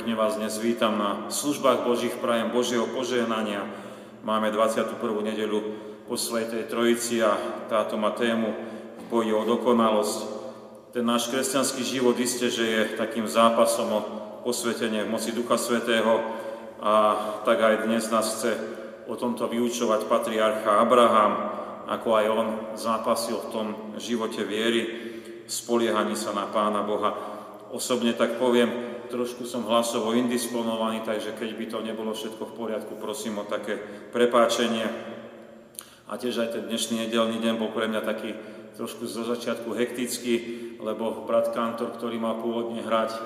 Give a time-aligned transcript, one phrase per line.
[0.00, 3.68] pekne vás dnes vítam na službách Božích prajem Božieho požehnania.
[4.24, 4.96] Máme 21.
[5.20, 5.60] nedelu
[6.08, 7.36] po Svetej Trojici a
[7.68, 8.48] táto má tému
[8.96, 10.18] v boji o dokonalosť.
[10.96, 14.00] Ten náš kresťanský život isté, že je takým zápasom o
[14.40, 16.24] posvetenie v moci Ducha Svetého
[16.80, 16.92] a
[17.44, 18.56] tak aj dnes nás chce
[19.04, 21.32] o tomto vyučovať patriarcha Abraham,
[21.92, 23.66] ako aj on zápasil v tom
[24.00, 24.80] živote viery,
[25.44, 27.36] spoliehaní sa na Pána Boha
[27.70, 32.92] osobne tak poviem, trošku som hlasovo indisponovaný, takže keď by to nebolo všetko v poriadku,
[32.96, 33.76] prosím o také
[34.14, 34.86] prepáčenie.
[36.10, 38.34] A tiež aj ten dnešný nedelný deň bol pre mňa taký
[38.78, 40.34] trošku zo začiatku hektický,
[40.80, 43.20] lebo brat kantor, ktorý mal pôvodne hrať, e,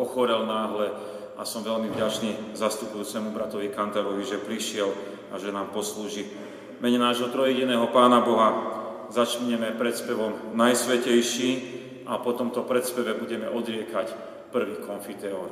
[0.00, 0.94] ochorel náhle
[1.36, 4.88] a som veľmi vďačný zastupujúcemu bratovi Kantarovi, že prišiel
[5.30, 6.30] a že nám poslúži.
[6.78, 8.50] Mene nášho trojediného Pána Boha
[9.12, 11.74] začneme predspevom Najsvetejší,
[12.04, 15.50] a po tomto predspeve budeme odriekať prvi konfiteor.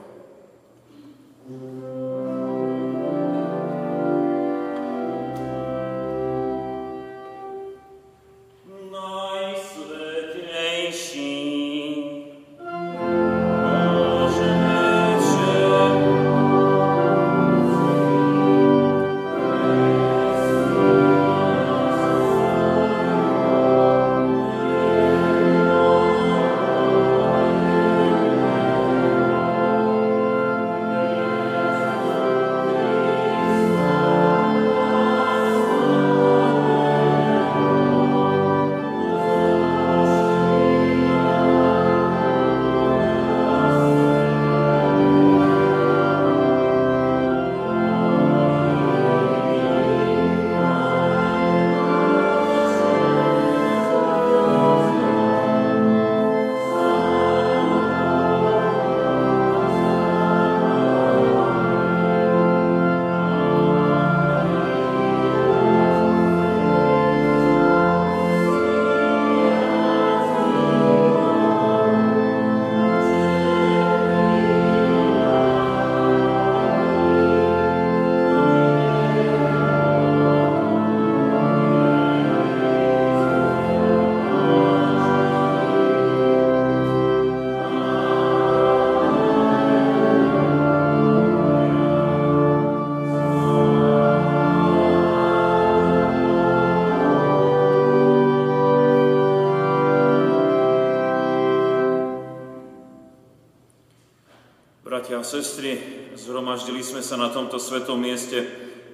[105.23, 105.79] You sestry,
[106.19, 108.43] zhromaždili sme sa na tomto svetom mieste,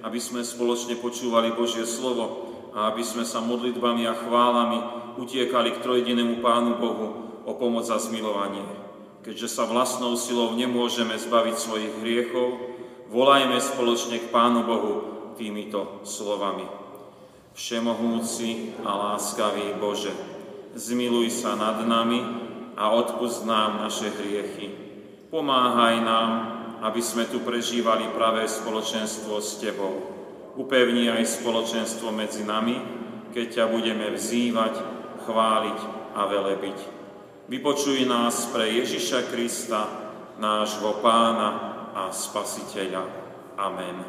[0.05, 2.45] aby sme spoločne počúvali Božie slovo
[2.77, 4.79] a aby sme sa modlitbami a chválami
[5.17, 7.07] utiekali k trojedinému Pánu Bohu
[7.49, 8.61] o pomoc a zmilovanie.
[9.25, 12.61] Keďže sa vlastnou silou nemôžeme zbaviť svojich hriechov,
[13.09, 14.93] volajme spoločne k Pánu Bohu
[15.33, 16.63] týmito slovami.
[17.57, 20.13] Všemohúci a láskavý Bože,
[20.77, 22.21] zmiluj sa nad nami
[22.77, 24.88] a odpust nám naše hriechy
[25.29, 26.31] Pomáhaj nám,
[26.81, 29.93] aby sme tu prežívali pravé spoločenstvo s Tebou.
[30.57, 32.81] Upevni aj spoločenstvo medzi nami,
[33.29, 34.73] keď ťa budeme vzývať,
[35.29, 35.79] chváliť
[36.17, 36.77] a velebiť.
[37.45, 39.85] Vypočuj nás pre Ježiša Krista,
[40.41, 41.49] nášho Pána
[41.93, 43.05] a Spasiteľa.
[43.53, 44.01] Amen.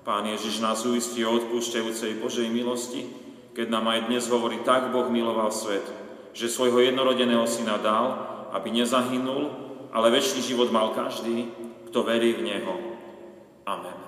[0.00, 3.04] Pán Ježiš nás uistí o odpúšťajúcej Božej milosti,
[3.52, 5.84] keď nám aj dnes hovorí, tak Boh miloval svet,
[6.32, 8.16] že svojho jednorodeného syna dal,
[8.56, 9.63] aby nezahynul,
[9.94, 11.46] ale väčší život mal každý,
[11.86, 12.74] kto verí v Neho.
[13.62, 13.98] Amen.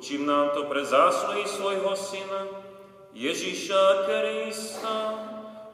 [0.00, 2.48] Učím nám to pre zásluhy svojho Syna,
[3.12, 5.12] Ježíša Krista,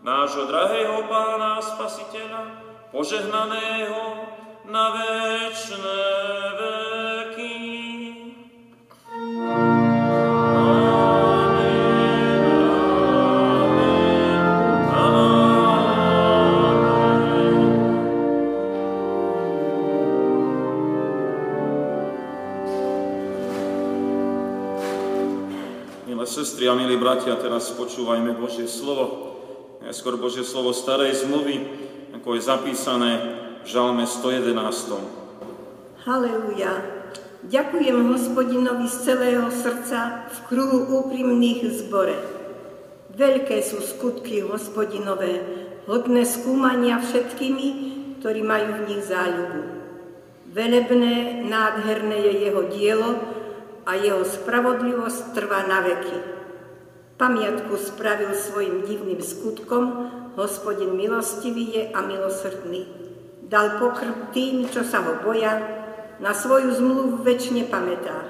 [0.03, 2.59] nášho drahého Pána Spasiteľa,
[2.91, 4.27] požehnaného
[4.67, 6.03] na večné
[6.59, 6.76] veky.
[26.47, 29.35] Sestry a milí bratia, teraz počúvajme Božie slovo.
[29.83, 31.59] Najskôr Božie slovo starej zmluvy,
[32.15, 33.11] ako je zapísané
[33.63, 34.55] v žalme 111.
[36.07, 36.87] Haleluja.
[37.51, 42.15] Ďakujem hospodinovi z celého srdca v kruhu úprimných zbore.
[43.11, 45.43] Veľké sú skutky hospodinové,
[45.91, 47.67] hodné skúmania všetkými,
[48.23, 49.83] ktorí majú v nich záľubu.
[50.55, 53.35] Velebné, nádherné je jeho dielo,
[53.87, 56.36] a jeho spravodlivosť trvá na veky.
[57.17, 59.85] Pamiatku spravil svojim divným skutkom,
[60.37, 62.85] hospodin milostivý je a milosrdný.
[63.41, 65.57] Dal pokrm tým, čo sa ho boja,
[66.21, 68.21] na svoju zmluvu väčšine pamätá.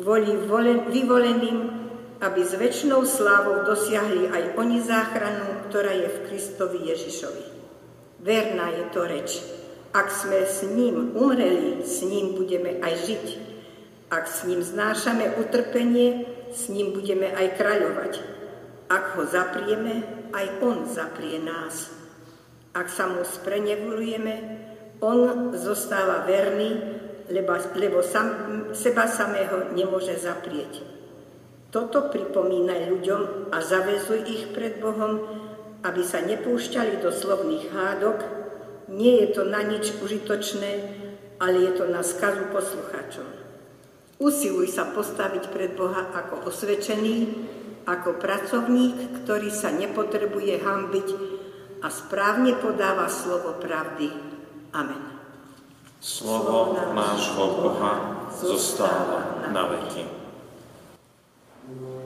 [0.00, 0.32] kvôli
[0.88, 1.81] vyvoleným,
[2.22, 7.44] aby s väčšnou slávou dosiahli aj oni záchranu, ktorá je v Kristovi Ježišovi.
[8.22, 9.30] Verná je to reč.
[9.90, 13.26] Ak sme s ním umreli, s ním budeme aj žiť.
[14.14, 16.24] Ak s ním znášame utrpenie,
[16.54, 18.12] s ním budeme aj kráľovať.
[18.86, 21.90] Ak ho zaprieme, aj on zaprie nás.
[22.72, 24.34] Ak sa mu sprenevolujeme,
[25.02, 27.02] on zostáva verný
[27.32, 28.28] lebo, lebo sam,
[28.76, 31.01] seba samého nemôže zaprieť.
[31.72, 35.24] Toto pripomínaj ľuďom a zavezuj ich pred Bohom,
[35.80, 38.18] aby sa nepúšťali do slovných hádok.
[38.92, 40.72] Nie je to na nič užitočné,
[41.40, 43.24] ale je to na skazu poslucháčom.
[44.20, 47.48] Usiluj sa postaviť pred Boha ako osvedčený,
[47.88, 51.08] ako pracovník, ktorý sa nepotrebuje hambiť
[51.80, 54.12] a správne podáva slovo pravdy.
[54.76, 55.02] Amen.
[56.04, 60.21] Slovo nášho Boha zostáva na veky.
[61.72, 62.01] Amen.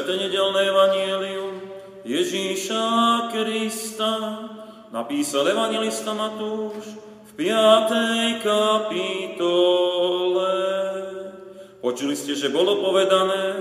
[0.00, 1.60] Svete nedelné evanielium
[2.08, 4.16] Ježíša Krista
[4.88, 6.96] napísal evangelista Matúš
[7.28, 8.40] v 5.
[8.40, 9.36] kapitole.
[11.84, 13.60] Počuli ste, že bolo povedané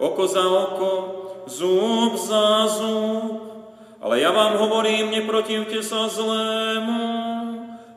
[0.00, 0.92] oko za oko,
[1.52, 3.44] zub za zub,
[4.00, 7.04] ale ja vám hovorím, neprotivte sa zlému.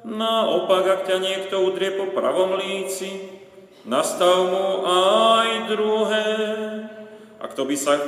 [0.04, 3.32] Naopak, ak ťa niekto udrie po pravom líci,
[3.88, 6.28] nastav mu aj druhé.
[7.38, 8.02] A kto by sa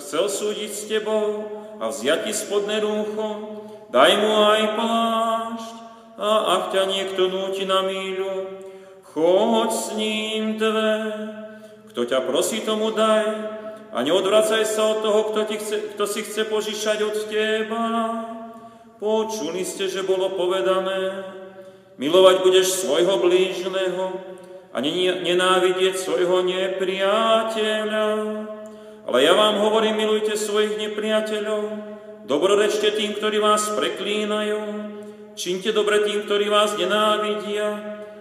[0.00, 1.44] chcel súdiť s tebou
[1.80, 3.28] a vziať ti spodné rúcho,
[3.92, 5.74] daj mu aj plášť.
[6.20, 8.60] A ak ťa niekto núti na míľu,
[9.12, 10.92] choď s ním dve.
[11.92, 13.24] Kto ťa prosí, tomu daj.
[13.90, 17.84] A neodvracaj sa od toho, kto, ti chce, kto si chce požičať od teba.
[19.00, 21.24] Počuli ste, že bolo povedané,
[21.96, 24.12] milovať budeš svojho blížneho
[24.70, 28.06] a nenávidieť svojho nepriateľa.
[29.08, 31.62] Ale ja vám hovorím, milujte svojich nepriateľov,
[32.28, 34.60] dobrorečte tým, ktorí vás preklínajú,
[35.36, 37.68] činte dobre tým, ktorí vás nenávidia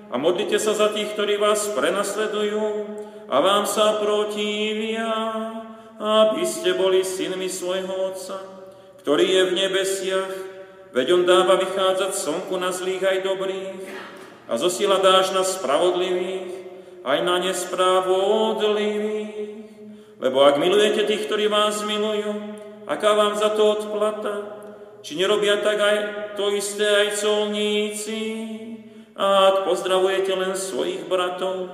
[0.10, 2.88] a modlite sa za tých, ktorí vás prenasledujú
[3.30, 5.12] a vám sa protivia,
[6.00, 8.40] aby ste boli synmi svojho Otca,
[9.04, 10.34] ktorý je v nebesiach,
[10.96, 13.84] veď On dáva vychádzať slnku na zlých aj dobrých
[14.50, 16.60] a zosiela dáš na spravodlivých
[17.04, 19.59] aj na nespravodlivých.
[20.20, 24.60] Lebo ak milujete tých, ktorí vás milujú, aká vám za to odplata?
[25.00, 25.98] Či nerobia tak aj
[26.36, 28.20] to isté aj colníci?
[29.16, 31.72] A ak pozdravujete len svojich bratov,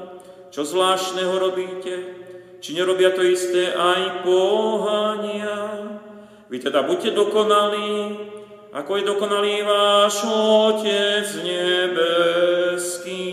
[0.53, 2.21] čo zvláštneho robíte?
[2.62, 5.58] Či nerobia to isté aj pohania?
[6.45, 8.17] Vy teda buďte dokonalí,
[8.69, 13.25] ako je dokonalý váš Otec nebeský.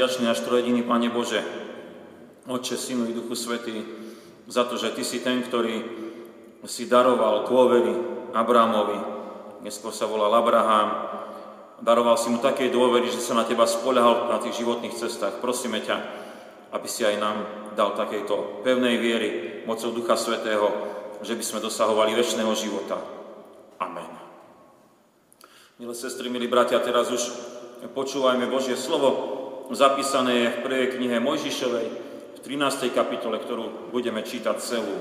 [0.00, 1.44] Vďační náš trojediný Pane Bože,
[2.48, 3.84] Otče, Synu i Duchu Svetý,
[4.48, 5.84] za to, že Ty si ten, ktorý
[6.64, 7.92] si daroval dôvery
[8.32, 8.96] Abrahamovi.
[9.60, 10.88] Neskôr sa volal Abraham.
[11.84, 15.36] Daroval si mu také dôvery, že sa na Teba spoľahal na tých životných cestách.
[15.44, 15.96] Prosíme ťa,
[16.72, 17.36] aby si aj nám
[17.76, 19.28] dal takejto pevnej viery
[19.68, 20.72] mocou Ducha Svetého,
[21.20, 22.96] že by sme dosahovali väčšného života.
[23.76, 24.08] Amen.
[25.76, 27.20] Milé sestry, milí bratia, teraz už
[27.92, 29.39] počúvajme Božie slovo,
[29.74, 31.88] zapísané je v prvej knihe Mojžišovej,
[32.36, 32.90] v 13.
[32.90, 34.96] kapitole, ktorú budeme čítať celú.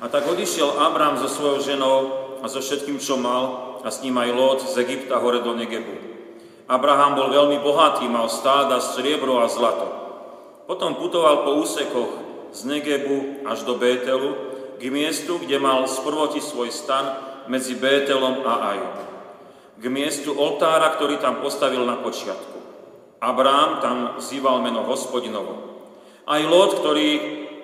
[0.00, 1.98] A tak odišiel Abram so svojou ženou
[2.40, 5.96] a so všetkým, čo mal, a s ním aj Lot z Egypta hore do Negebu.
[6.68, 9.88] Abraham bol veľmi bohatý, mal stáda, striebro a zlato.
[10.70, 12.12] Potom putoval po úsekoch
[12.54, 14.36] z Negebu až do Bételu,
[14.80, 17.04] k miestu, kde mal sprvoti svoj stan,
[17.50, 19.09] medzi Bételom a Ajom.
[19.80, 22.60] K miestu oltára, ktorý tam postavil na počiatku.
[23.16, 25.56] Abrám tam zýval meno hospodinovo.
[26.28, 27.08] Aj Lot, ktorý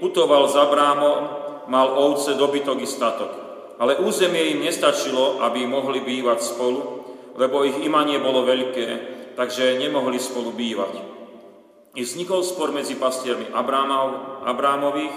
[0.01, 1.21] putoval za Abrámom,
[1.69, 3.33] mal ovce, dobytok i statok.
[3.77, 7.05] Ale územie im nestačilo, aby mohli bývať spolu,
[7.37, 8.89] lebo ich imanie bolo veľké,
[9.37, 10.97] takže nemohli spolu bývať.
[11.97, 15.13] I vznikol spor medzi pastiermi Abrámov, Abrámových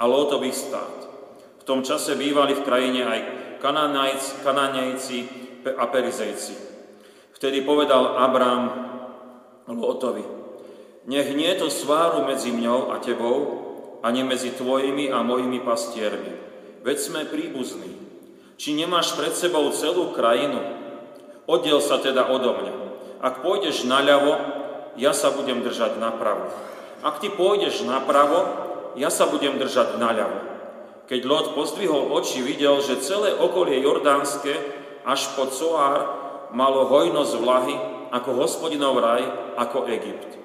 [0.00, 0.96] a Lótových stát.
[1.60, 3.20] V tom čase bývali v krajine aj
[4.40, 6.54] Kananejci a Perizejci.
[7.36, 8.64] Vtedy povedal Abrám
[9.70, 10.24] Lotovi,
[11.08, 13.36] nech nie to sváru medzi mňou a tebou,
[14.00, 16.32] ani medzi tvojimi a mojimi pastiermi.
[16.80, 17.92] Veď sme príbuzní.
[18.60, 20.60] Či nemáš pred sebou celú krajinu?
[21.48, 22.74] Oddiel sa teda odo mňa.
[23.20, 24.36] Ak pôjdeš naľavo,
[24.96, 26.48] ja sa budem držať napravo.
[27.00, 28.44] Ak ty pôjdeš napravo,
[28.96, 30.38] ja sa budem držať naľavo.
[31.08, 36.00] Keď Lot pozdvihol oči, videl, že celé okolie Jordánske až po Coár
[36.50, 37.76] malo hojnosť vlahy
[38.10, 39.22] ako hospodinov raj,
[39.56, 40.36] ako Egypt.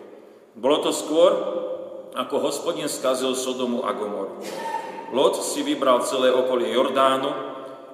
[0.55, 1.31] Bolo to skôr,
[2.15, 4.39] ako hospodin skazil Sodomu a Gomoru.
[5.11, 7.29] Lot si vybral celé okolie Jordánu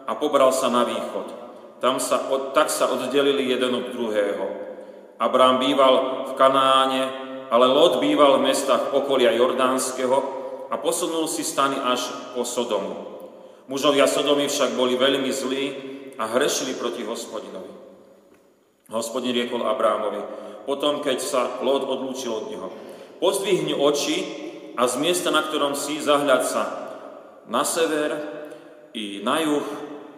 [0.06, 1.28] a pobral sa na východ.
[1.82, 2.21] Tam sa,
[2.54, 4.45] tak sa oddelili jeden od druhého.
[5.17, 7.02] Abrám býval v Kanáne,
[7.50, 12.95] ale Lot býval v mestách okolia Jordánskeho, a posunul si stany až po Sodomu.
[13.67, 15.63] Mužovia Sodomy však boli veľmi zlí
[16.22, 17.74] a hrešili proti hospodinovi.
[18.94, 20.22] Hospodin riekol Abrámovi,
[20.70, 22.70] potom keď sa Lód odlúčil od neho.
[23.18, 24.18] Pozdvihni oči
[24.78, 26.64] a z miesta, na ktorom si, zahľad sa
[27.50, 28.14] na sever
[28.94, 29.66] i na juh,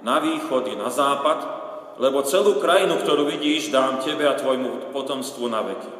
[0.03, 1.39] na východ i na západ,
[2.03, 5.91] lebo celú krajinu, ktorú vidíš, dám tebe a tvojmu potomstvu na veky.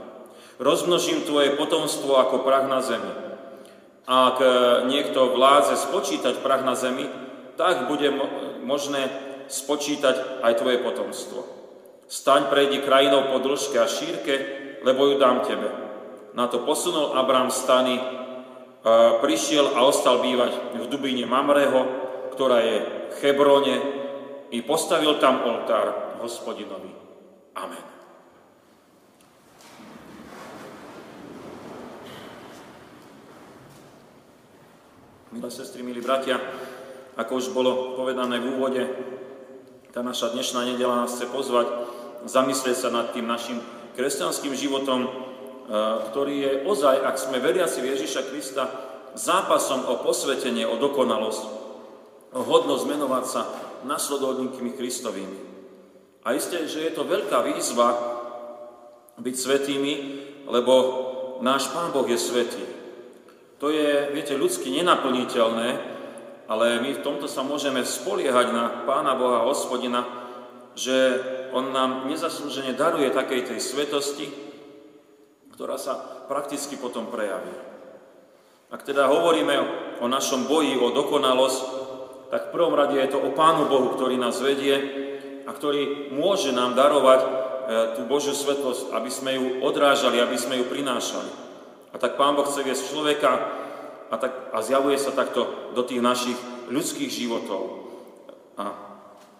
[0.60, 3.24] Rozmnožím tvoje potomstvo ako prach na zemi
[4.04, 4.48] ak e,
[4.92, 7.08] niekto vládze spočítať prach na zemi,
[7.56, 8.12] tak bude
[8.63, 9.08] možné
[9.47, 11.39] spočítať aj tvoje potomstvo.
[12.08, 14.36] Staň, prejdi krajinou po dĺžke a šírke,
[14.84, 15.69] lebo ju dám tebe.
[16.34, 18.03] Na to posunul Abrám stany, e,
[19.21, 21.82] prišiel a ostal bývať v Dubíne Mamreho,
[22.36, 22.77] ktorá je
[23.13, 23.77] v Hebrone,
[24.53, 26.93] i postavil tam oltár hospodinovi.
[27.58, 27.93] Amen.
[35.34, 36.38] Milé sestry, milí bratia,
[37.17, 38.82] ako už bolo povedané v úvode,
[39.93, 41.69] tá naša dnešná nedela nás chce pozvať
[42.25, 43.62] zamyslieť sa nad tým našim
[43.93, 45.10] kresťanským životom, e,
[46.10, 48.73] ktorý je ozaj, ak sme veriaci Ježiša Krista,
[49.13, 51.43] zápasom o posvetenie, o dokonalosť,
[52.34, 53.45] o hodnosť menovať sa
[53.86, 55.39] nasledovníkmi Kristovými.
[56.25, 57.93] A isté, že je to veľká výzva
[59.21, 59.93] byť svetými,
[60.49, 60.73] lebo
[61.45, 62.65] náš Pán Boh je svetý.
[63.62, 65.92] To je, viete, ľudsky nenaplniteľné,
[66.47, 70.03] ale my v tomto sa môžeme spoliehať na Pána Boha Hospodina,
[70.75, 71.21] že
[71.53, 74.25] On nám nezaslúžene daruje takej tej svetosti,
[75.53, 77.53] ktorá sa prakticky potom prejaví.
[78.73, 79.56] Ak teda hovoríme
[80.01, 81.62] o našom boji, o dokonalosť,
[82.34, 84.73] tak v prvom rade je to o Pánu Bohu, ktorý nás vedie
[85.45, 87.27] a ktorý môže nám darovať e,
[87.93, 91.29] tú Božiu svetosť, aby sme ju odrážali, aby sme ju prinášali.
[91.93, 93.32] A tak Pán Boh chce viesť človeka
[94.10, 96.38] a, tak, a zjavuje sa takto do tých našich
[96.72, 97.92] ľudských životov.
[98.60, 98.66] A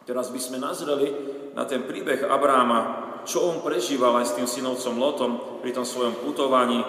[0.04, 1.12] teraz by sme nazreli
[1.58, 5.32] na ten príbeh Abráma, čo on prežíval aj s tým synovcom Lotom
[5.64, 6.88] pri tom svojom putovaní e,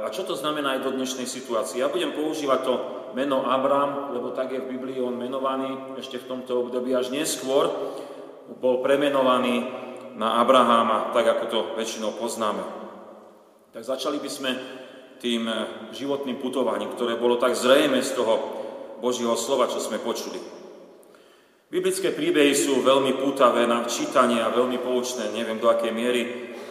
[0.00, 1.84] a čo to znamená aj do dnešnej situácie.
[1.84, 2.74] Ja budem používať to
[3.12, 7.68] meno Abrám, lebo tak je v Biblii on menovaný, ešte v tomto období až neskôr
[8.60, 9.68] bol premenovaný
[10.16, 12.64] na Abraháma, tak ako to väčšinou poznáme.
[13.76, 14.50] Tak začali by sme
[15.20, 15.56] tým eh,
[15.96, 18.34] životným putovaním, ktoré bolo tak zrejme z toho
[19.00, 20.38] Božieho slova, čo sme počuli.
[21.66, 25.34] Biblické príbehy sú veľmi pútavé na čítanie a veľmi poučné.
[25.34, 26.22] Neviem, do akej miery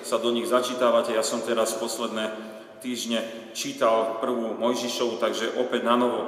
[0.08, 1.12] sa do nich začítavate.
[1.12, 2.31] Ja som teraz posledné
[2.79, 6.27] týždne čítal prvú Mojžišovu, takže opäť na novo e,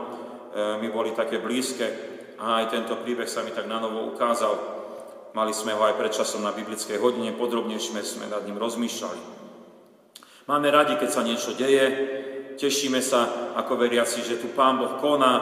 [0.84, 1.88] mi boli také blízke
[2.36, 4.60] a aj tento príbeh sa mi tak na novo ukázal.
[5.32, 9.37] Mali sme ho aj pred časom na biblickej hodine, podrobnejšie sme nad ním rozmýšľali.
[10.48, 11.86] Máme radi, keď sa niečo deje,
[12.56, 15.36] tešíme sa ako veriaci, že tu Pán Boh koná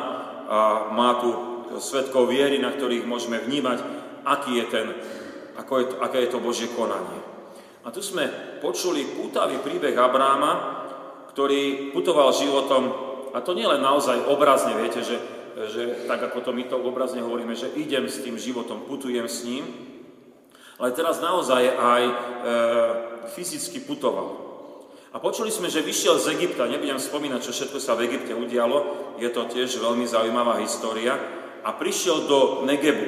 [0.49, 1.29] a má tu
[1.77, 3.85] svetkov viery, na ktorých môžeme vnímať,
[4.25, 4.87] aký je ten,
[5.61, 7.21] ako je aké je to Božie konanie.
[7.85, 8.25] A tu sme
[8.65, 10.81] počuli pútavý príbeh Abráma,
[11.29, 12.89] ktorý putoval životom,
[13.29, 15.21] a to nie len naozaj obrazne, viete, že,
[15.69, 19.45] že tak ako to my to obrazne hovoríme, že idem s tým životom, putujem s
[19.45, 19.69] ním,
[20.81, 22.13] ale teraz naozaj aj e,
[23.37, 24.44] fyzicky putoval.
[25.15, 29.15] A počuli sme, že vyšiel z Egypta, nebudem spomínať, čo všetko sa v Egypte udialo,
[29.15, 31.15] je to tiež veľmi zaujímavá história,
[31.63, 33.08] a prišiel do Negebu.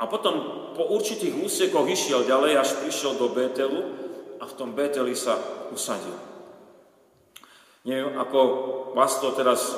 [0.00, 0.34] A potom
[0.72, 3.80] po určitých úsekoch išiel ďalej, až prišiel do Betelu
[4.40, 5.36] a v tom Beteli sa
[5.68, 6.16] usadil.
[7.84, 8.40] Neviem, ako
[8.96, 9.74] vás to teraz, e,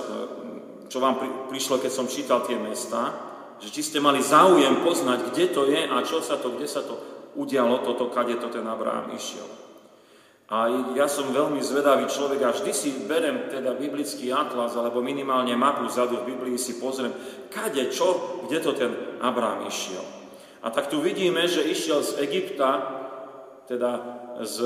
[0.87, 1.19] čo vám
[1.51, 3.11] prišlo, keď som čítal tie mesta,
[3.59, 6.87] že či ste mali záujem poznať, kde to je a čo sa to, kde sa
[6.87, 6.95] to
[7.35, 9.64] udialo, toto, kade to ten Abraham išiel.
[10.53, 15.57] A ja som veľmi zvedavý človek a vždy si berem teda biblický atlas alebo minimálne
[15.57, 17.17] mapu vzadu v Biblii si pozriem,
[17.49, 18.93] kade, čo, kde to ten
[19.25, 20.05] Abrám išiel.
[20.61, 22.71] A tak tu vidíme, že išiel z Egypta,
[23.65, 23.91] teda
[24.45, 24.57] z,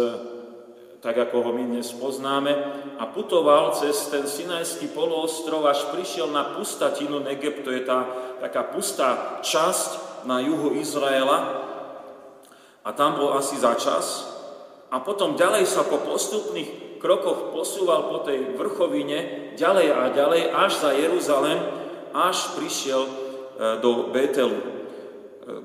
[0.98, 2.54] tak ako ho my dnes poznáme,
[2.98, 8.02] a putoval cez ten Sinajský poloostrov, až prišiel na pustatinu Negeb, to je tá
[8.42, 11.66] taká pustá časť na juhu Izraela.
[12.82, 14.38] A tam bol asi za čas,
[14.88, 20.72] a potom ďalej sa po postupných krokoch posúval po tej vrchovine ďalej a ďalej až
[20.81, 21.59] za Jeruzalem,
[22.16, 23.11] až prišiel e,
[23.85, 24.59] do Betelu.
[24.59, 24.66] E,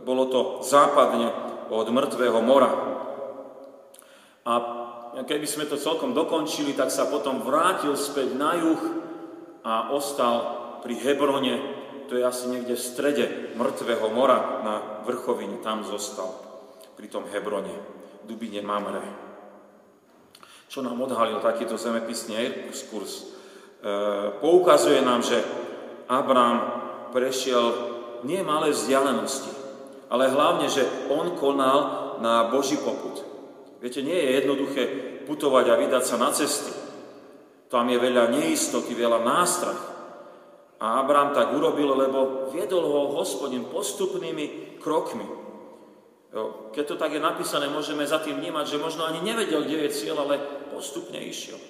[0.04, 1.32] bolo to západne
[1.72, 2.72] od mŕtvého mora.
[4.44, 4.54] A
[5.24, 8.82] keby sme to celkom dokončili, tak sa potom vrátil späť na juh
[9.64, 11.56] a ostal pri Hebrone,
[12.12, 14.76] to je asi niekde v strede mŕtvého mora na
[15.08, 16.36] vrchovine, tam zostal
[17.00, 18.03] pri tom Hebrone.
[18.24, 19.04] Dubine Mamre.
[20.72, 23.22] Čo nám odhalil takýto zemepisný exkurs?
[23.22, 23.24] E,
[24.42, 25.38] poukazuje nám, že
[26.10, 26.58] Abrám
[27.14, 27.94] prešiel
[28.26, 29.54] nie malé vzdialenosti,
[30.10, 33.22] ale hlavne, že on konal na Boží poput.
[33.84, 34.84] Viete, nie je jednoduché
[35.28, 36.72] putovať a vydať sa na cesty.
[37.68, 39.82] Tam je veľa neistoty, veľa nástrach.
[40.80, 45.43] A Abrám tak urobil, lebo viedol ho hospodin postupnými krokmi.
[46.74, 49.94] Keď to tak je napísané, môžeme za tým vnímať, že možno ani nevedel, kde je
[49.94, 50.42] cieľ, ale
[50.74, 51.62] postupne išiel.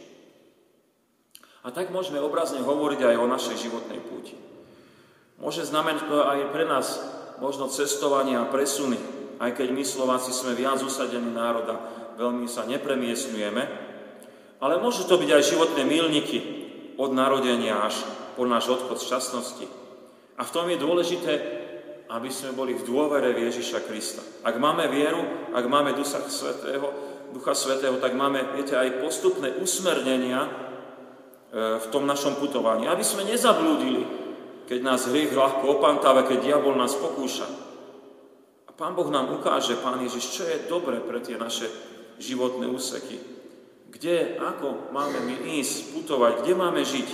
[1.63, 4.39] A tak môžeme obrazne hovoriť aj o našej životnej púti.
[5.35, 7.03] Môže znamenať to aj pre nás
[7.43, 8.95] možno cestovanie a presuny,
[9.43, 11.83] aj keď my Slováci sme viac usadení národa,
[12.15, 13.63] veľmi sa nepremiestňujeme,
[14.63, 16.39] ale môžu to byť aj životné milníky
[16.95, 17.99] od narodenia až
[18.39, 19.67] po náš odchod z časnosti.
[20.39, 21.62] A v tom je dôležité
[22.13, 24.21] aby sme boli v dôvere v Ježiša Krista.
[24.45, 26.93] Ak máme vieru, ak máme Ducha Svetého,
[27.33, 30.49] Ducha Svetého, tak máme, viete, aj postupné usmernenia e,
[31.81, 32.85] v tom našom putovaní.
[32.85, 34.05] Aby sme nezablúdili,
[34.69, 37.49] keď nás hriech ľahko opantáva, keď diabol nás pokúša.
[38.69, 41.65] A Pán Boh nám ukáže, Pán Ježiš, čo je dobre pre tie naše
[42.21, 43.17] životné úseky.
[43.89, 47.09] Kde, ako máme my ísť, putovať, kde máme žiť.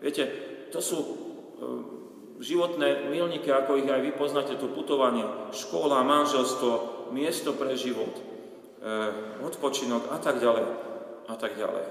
[0.00, 0.24] Viete,
[0.72, 1.95] to sú e,
[2.40, 8.22] životné milníky, ako ich aj vy poznáte, to putovanie, škola, manželstvo, miesto pre život, e,
[9.44, 10.64] odpočinok a tak ďalej
[11.26, 11.84] a tak ďalej.
[11.86, 11.90] E,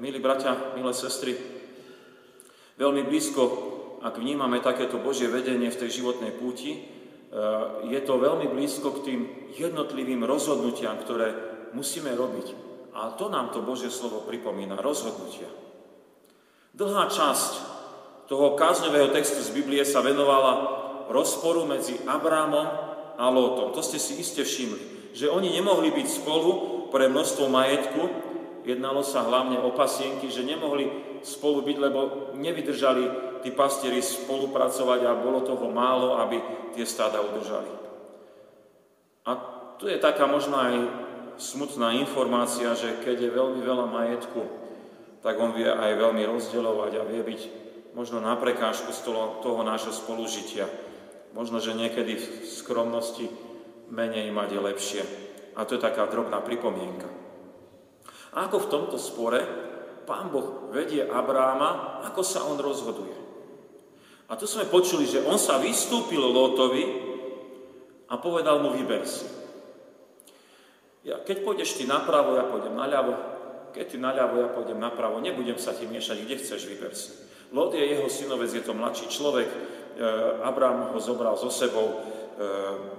[0.00, 1.36] milí bratia, milé sestry,
[2.80, 3.42] veľmi blízko,
[4.02, 6.80] ak vnímame takéto Božie vedenie v tej životnej púti, e,
[7.86, 9.20] je to veľmi blízko k tým
[9.54, 11.34] jednotlivým rozhodnutiam, ktoré
[11.76, 12.72] musíme robiť.
[12.92, 15.48] A to nám to Božie slovo pripomína, rozhodnutia.
[16.72, 17.52] Dlhá časť
[18.32, 20.80] toho kázňového textu z Biblie sa venovala
[21.12, 22.64] rozporu medzi Abrámom
[23.20, 23.76] a Lótom.
[23.76, 26.50] To ste si iste všimli, že oni nemohli byť spolu
[26.88, 28.02] pre množstvo majetku,
[28.64, 30.88] jednalo sa hlavne o pasienky, že nemohli
[31.20, 32.00] spolu byť, lebo
[32.40, 33.04] nevydržali
[33.44, 36.40] tí pastieri spolupracovať a bolo toho málo, aby
[36.72, 37.68] tie stáda udržali.
[39.28, 39.30] A
[39.76, 40.76] tu je taká možná aj
[41.36, 44.61] smutná informácia, že keď je veľmi veľa majetku,
[45.22, 47.40] tak on vie aj veľmi rozdeľovať a vie byť
[47.94, 50.66] možno na prekážku z toho, toho nášho spolužitia.
[51.32, 53.30] Možno, že niekedy v skromnosti
[53.88, 55.02] menej mať je lepšie.
[55.56, 57.08] A to je taká drobná pripomienka.
[58.32, 59.40] Ako v tomto spore
[60.02, 63.14] Pán Boh vedie Abráma, ako sa on rozhoduje.
[64.32, 67.12] A tu sme počuli, že on sa vystúpil Lótovi
[68.08, 69.24] A povedal mu, vyber si.
[71.04, 73.31] Ja, keď pôjdeš ty napravo, ja pôjdem naľavo.
[73.72, 75.18] Keď ty naľavo, ja pôjdem napravo.
[75.18, 77.16] Nebudem sa ti miešať, kde chceš, vyber si.
[77.52, 79.48] Lot je jeho synovec, je to mladší človek.
[79.48, 79.58] E,
[80.44, 81.96] Abraham ho zobral so sebou, e,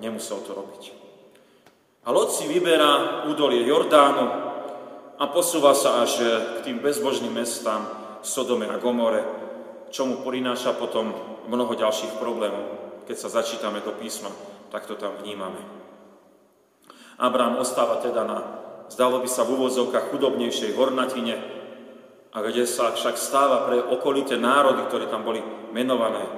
[0.01, 0.83] nemusel to robiť.
[2.05, 4.25] A Lot si vyberá údolie Jordánu
[5.17, 6.21] a posúva sa až
[6.59, 7.85] k tým bezbožným mestám
[8.25, 9.23] Sodome a Gomore,
[9.93, 11.13] čo mu prináša potom
[11.47, 12.81] mnoho ďalších problémov.
[13.05, 14.31] Keď sa začítame do písma,
[14.71, 15.59] tak to tam vnímame.
[17.19, 18.62] Abraham ostáva teda na,
[18.93, 21.35] zdalo by sa v úvodzovkách, chudobnejšej hornatine,
[22.33, 26.31] a kde sa však stáva pre okolité národy, ktoré tam boli menované, e,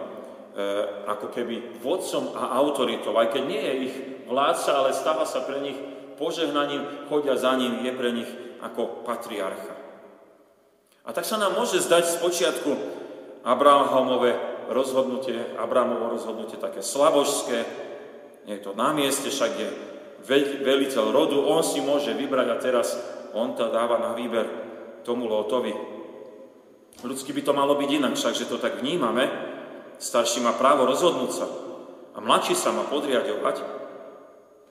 [1.07, 3.95] ako keby vodcom a autoritou, aj keď nie je ich
[4.27, 5.79] vládca, ale stáva sa pre nich
[6.19, 8.27] požehnaním, chodia za ním, je pre nich
[8.59, 9.75] ako patriarcha.
[11.07, 12.71] A tak sa nám môže zdať z počiatku
[13.47, 14.35] Abrahamové
[14.67, 17.63] rozhodnutie, Abrahamovo rozhodnutie také slabožské,
[18.49, 19.69] nie je to na mieste, však je
[20.61, 22.87] veliteľ rodu, on si môže vybrať a teraz
[23.35, 24.47] on to dáva na výber
[25.05, 25.73] tomu Lótovi.
[27.05, 29.27] Ľudsky by to malo byť inak, že to tak vnímame.
[30.01, 31.47] Starší má právo rozhodnúť sa
[32.15, 33.57] a mladší sa má podriadovať,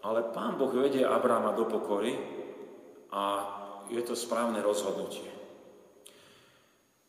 [0.04, 2.16] ale Pán Boh vedie Abráma do pokory
[3.12, 3.22] a
[3.92, 5.28] je to správne rozhodnutie.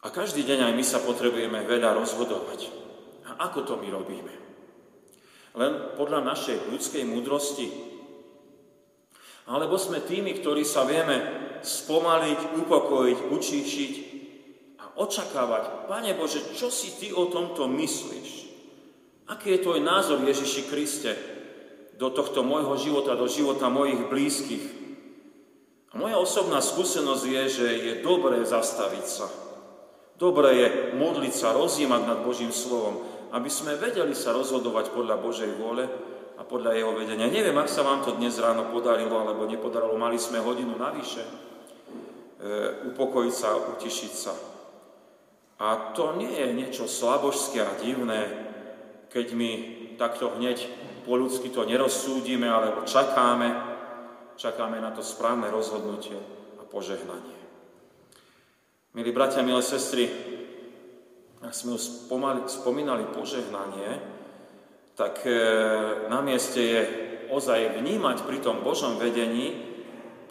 [0.05, 2.69] A každý deň aj my sa potrebujeme veľa rozhodovať.
[3.25, 4.33] A ako to my robíme?
[5.55, 7.94] Len podľa našej ľudskej múdrosti,
[9.45, 11.21] alebo sme tými, ktorí sa vieme
[11.61, 13.93] spomaliť, upokojiť, učíšiť
[14.81, 18.29] a očakávať, Pane Bože, čo si Ty o tomto myslíš?
[19.29, 21.13] Aký je Tvoj názor, Ježiši Kriste,
[21.97, 24.65] do tohto môjho života, do života mojich blízkych?
[25.89, 29.27] A moja osobná skúsenosť je, že je dobré zastaviť sa.
[30.19, 30.67] Dobré je
[30.99, 35.87] modliť sa, rozjímať nad Božím slovom, aby sme vedeli sa rozhodovať podľa Božej vôle,
[36.36, 37.31] a podľa jeho vedenia.
[37.31, 41.31] Neviem, ak sa vám to dnes ráno podarilo alebo nepodarilo, mali sme hodinu navyše, e,
[42.91, 44.33] upokojiť sa, utišiť sa.
[45.55, 48.27] A to nie je niečo slabožské a divné,
[49.07, 49.49] keď my
[49.95, 50.67] takto hneď
[51.07, 53.47] po ľudsky to nerozsúdime, alebo čakáme,
[54.36, 56.19] čakáme na to správne rozhodnutie
[56.59, 57.39] a požehnanie.
[58.91, 60.07] Milí bratia, milé sestry,
[61.39, 61.79] ak sme
[62.47, 64.14] spomínali požehnanie,
[64.95, 65.35] tak e,
[66.07, 66.81] na mieste je
[67.27, 69.51] ozaj vnímať pri tom Božom vedení,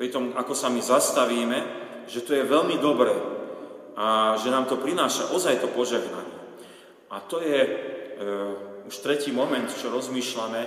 [0.00, 1.58] pri tom, ako sa my zastavíme,
[2.08, 3.14] že to je veľmi dobré
[3.94, 6.40] a že nám to prináša ozaj to požehnanie.
[7.12, 7.70] A to je e,
[8.88, 10.62] už tretí moment, čo rozmýšľame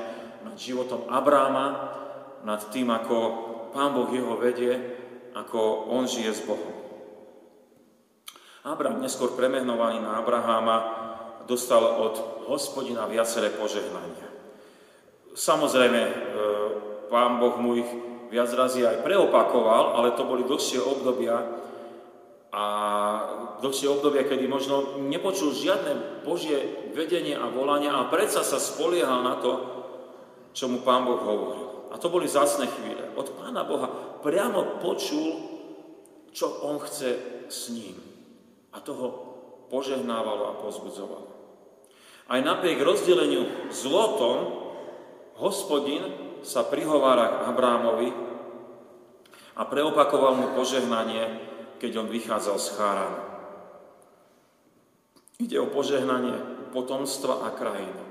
[0.45, 1.97] nad životom Abráma,
[2.45, 3.15] nad tým, ako
[3.73, 4.77] Pán Boh jeho vedie,
[5.33, 6.73] ako on žije s Bohom.
[8.63, 10.77] Abrám, neskôr premenovaný na Abraháma,
[11.47, 14.27] dostal od hospodina viaceré požehnania.
[15.37, 16.13] Samozrejme, e,
[17.11, 17.89] pán Boh mu ich
[18.33, 21.37] viac razy aj preopakoval, ale to boli dlhšie obdobia
[22.51, 22.63] a
[23.61, 29.37] dlhšie obdobia, kedy možno nepočul žiadne Božie vedenie a volania a predsa sa spoliehal na
[29.37, 29.51] to,
[30.57, 31.67] čo mu Pán Boh hovoril.
[31.93, 33.13] A to boli zácne chvíle.
[33.15, 35.37] Od Pána Boha priamo počul,
[36.35, 37.15] čo On chce
[37.47, 37.95] s ním.
[38.75, 39.07] A toho
[39.71, 41.36] požehnávalo a pozbudzovalo.
[42.27, 44.67] Aj napriek rozdeleniu s Lotom,
[45.39, 46.03] hospodin
[46.43, 48.09] sa prihovára k Abrámovi
[49.55, 51.39] a preopakoval mu požehnanie,
[51.79, 53.19] keď on vychádzal z Cháranu.
[55.39, 56.35] Ide o požehnanie
[56.75, 58.03] potomstva a krajiny.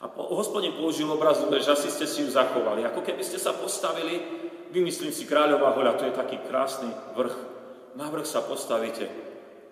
[0.00, 2.88] A po, hospodin použil obraz, že asi ste si ju zachovali.
[2.88, 4.22] Ako keby ste sa postavili,
[4.72, 7.36] vymyslím si Kráľová hoľa, to je taký krásny vrch.
[7.96, 9.08] Na vrch sa postavíte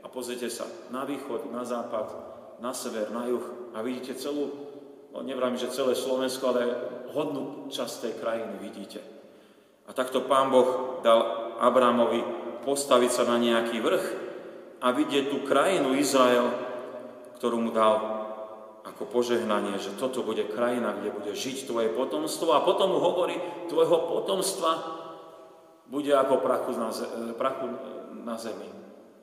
[0.00, 4.50] a pozrite sa na východ, na západ, na sever, na juh a vidíte celú,
[5.10, 6.62] no nevrám, že celé Slovensko, ale
[7.10, 9.00] hodnú časť tej krajiny vidíte.
[9.84, 11.20] A takto pán Boh dal
[11.60, 12.22] Abramovi
[12.64, 14.06] postaviť sa na nejaký vrch
[14.80, 16.48] a vidieť tú krajinu Izrael,
[17.36, 18.24] ktorú mu dal
[18.84, 23.36] ako požehnanie, že toto bude krajina, kde bude žiť tvoje potomstvo a potom mu hovorí,
[23.68, 24.72] tvojho potomstva
[25.88, 26.90] bude ako prachu na,
[27.36, 27.66] prachu
[28.24, 28.68] na zemi.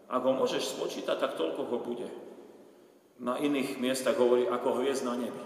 [0.09, 2.30] Ak ho môžeš spočítať, tak toľko ho bude
[3.21, 5.43] na iných miestach hovorí ako hviezd na nebi.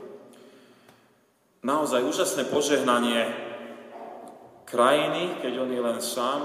[1.61, 3.27] Naozaj úžasné požehnanie
[4.63, 6.41] krajiny, keď on je len sám,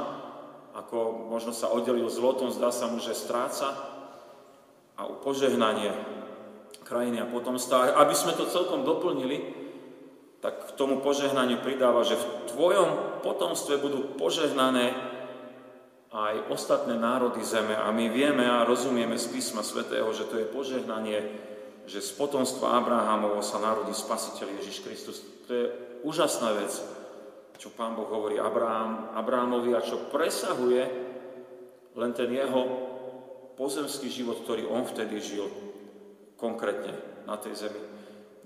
[0.74, 3.90] ako možno sa oddelil zlotom, zdá sa mu, že stráca,
[5.00, 5.96] a požehnanie
[6.84, 7.96] krajiny a potomstva.
[7.96, 9.40] Aby sme to celkom doplnili,
[10.44, 14.92] tak k tomu požehnaniu pridáva, že v tvojom potomstve budú požehnané
[16.10, 17.78] aj ostatné národy zeme.
[17.78, 21.50] A my vieme a rozumieme z písma svätého, že to je požehnanie
[21.90, 25.16] že z potomstva Abrahamovo sa narodí spasiteľ Ježiš Kristus.
[25.48, 25.66] To je
[26.06, 26.70] úžasná vec,
[27.58, 30.86] čo pán Boh hovorí Abraham, Abrahamovi a čo presahuje
[31.98, 32.62] len ten jeho
[33.58, 35.50] pozemský život, ktorý on vtedy žil
[36.38, 36.94] konkrétne
[37.26, 37.80] na tej zemi.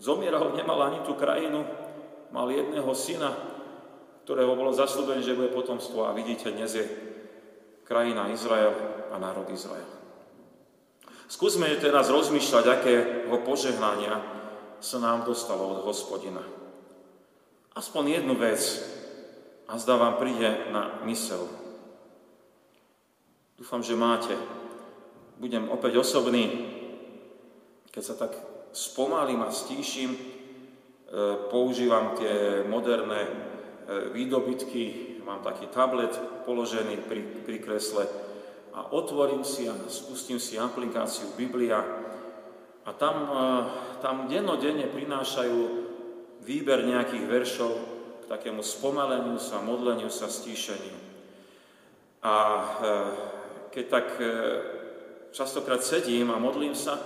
[0.00, 1.68] Zomieral, nemal ani tú krajinu,
[2.32, 3.30] mal jedného syna,
[4.24, 6.84] ktorého bolo zaslúbené, že bude potomstvo a vidíte, dnes je
[7.84, 8.72] krajina Izrael
[9.12, 9.86] a národ Izrael.
[11.28, 14.20] Skúsme teraz rozmýšľať, akého požehnania
[14.80, 16.44] sa nám dostalo od hospodina.
[17.72, 18.60] Aspoň jednu vec
[19.64, 21.48] a zdá vám príde na mysel.
[23.56, 24.36] Dúfam, že máte.
[25.40, 26.70] Budem opäť osobný,
[27.90, 28.36] keď sa tak
[28.74, 30.18] spomalím a stíšim, e,
[31.48, 33.30] používam tie moderné e,
[34.12, 36.12] výdobytky, mám taký tablet
[36.44, 38.04] položený pri, pri kresle
[38.76, 41.80] a otvorím si a spustím si aplikáciu Biblia
[42.84, 43.46] a tam, e,
[44.04, 45.58] tam dennodenne prinášajú
[46.44, 47.72] výber nejakých veršov
[48.24, 51.00] k takému spomaleniu sa, modleniu sa, stíšeniu.
[52.24, 52.34] A
[53.68, 54.06] keď tak
[55.28, 56.96] častokrát sedím a modlím sa,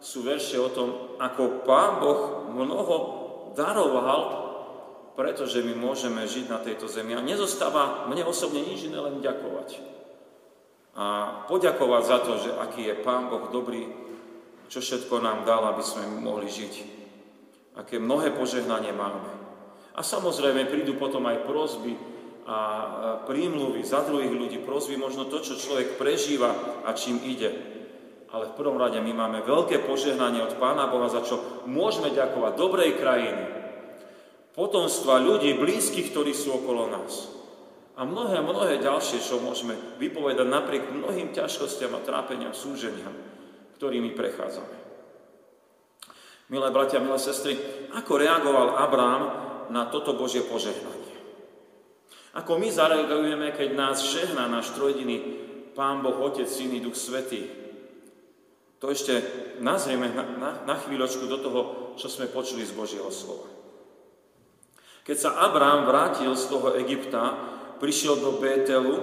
[0.00, 2.96] sú verše o tom, ako Pán Boh mnoho
[3.54, 4.45] daroval,
[5.16, 7.16] pretože my môžeme žiť na tejto zemi.
[7.16, 9.80] A nezostáva mne osobne nič iné, len ďakovať.
[10.96, 11.04] A
[11.48, 13.88] poďakovať za to, že aký je Pán Boh dobrý,
[14.68, 16.74] čo všetko nám dal, aby sme mohli žiť.
[17.80, 19.32] Aké mnohé požehnanie máme.
[19.96, 21.96] A samozrejme prídu potom aj prozby
[22.46, 22.58] a
[23.26, 26.52] prímluvy za druhých ľudí, prozby možno to, čo človek prežíva
[26.86, 27.76] a čím ide
[28.36, 32.52] ale v prvom rade my máme veľké požehnanie od Pána Boha, za čo môžeme ďakovať
[32.58, 33.42] dobrej krajiny,
[34.56, 37.28] potomstva ľudí, blízkych, ktorí sú okolo nás.
[37.96, 43.12] A mnohé, mnohé ďalšie, čo môžeme vypovedať napriek mnohým ťažkostiam a trápeniam, súženiam,
[43.76, 44.76] ktorými prechádzame.
[46.52, 47.56] Milé bratia, milé sestry,
[47.92, 49.22] ako reagoval Abrám
[49.72, 51.16] na toto Božie požehnanie?
[52.36, 57.48] Ako my zareagujeme, keď nás žehná náš trojdiny Pán Boh, Otec, Syn i Duch Svetý,
[58.76, 59.24] to ešte
[59.64, 61.60] nazrieme na, na, na chvíľočku do toho,
[61.96, 63.55] čo sme počuli z Božieho slova.
[65.06, 67.38] Keď sa Abrám vrátil z toho Egypta,
[67.78, 68.98] prišiel do Bételu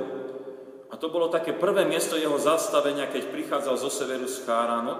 [0.91, 4.99] a to bolo také prvé miesto jeho zastavenia, keď prichádzal zo severu z Cháranu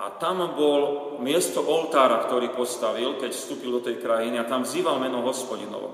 [0.00, 0.80] a tam bol
[1.20, 5.92] miesto oltára, ktorý postavil, keď vstúpil do tej krajiny a tam vzýval meno hospodinovo.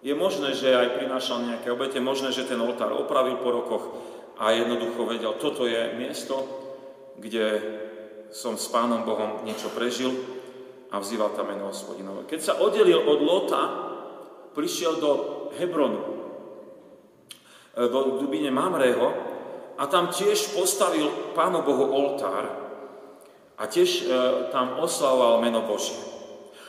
[0.00, 3.84] Je možné, že aj prinášal nejaké obete, možné, že ten oltár opravil po rokoch
[4.40, 6.40] a jednoducho vedel, toto je miesto,
[7.20, 7.60] kde
[8.32, 10.35] som s Pánom Bohom niečo prežil
[10.90, 12.24] a vzýval tam meno hospodinové.
[12.30, 13.62] Keď sa oddelil od Lota,
[14.54, 15.10] prišiel do
[15.58, 16.02] Hebronu,
[17.74, 19.08] e, do dubine Mamreho
[19.76, 22.48] a tam tiež postavil Pánu Bohu oltár
[23.56, 24.02] a tiež e,
[24.54, 25.98] tam oslavoval meno Božie.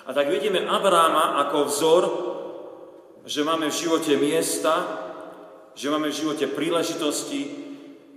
[0.07, 2.03] A tak vidíme Abráma ako vzor,
[3.28, 4.74] že máme v živote miesta,
[5.76, 7.68] že máme v živote príležitosti,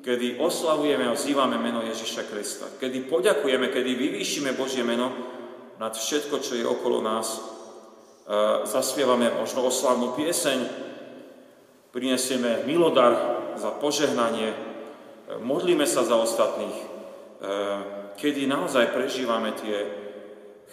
[0.01, 5.13] kedy oslavujeme a vzývame meno Ježiša Krista, kedy poďakujeme, kedy vyvýšime Božie meno
[5.81, 7.43] nad všetko, čo je okolo nás, e,
[8.69, 10.69] zaspievame možno oslavnú pieseň,
[11.89, 13.17] prinesieme milodar
[13.57, 14.57] za požehnanie, e,
[15.41, 16.87] modlíme sa za ostatných, e,
[18.21, 19.89] kedy naozaj prežívame tie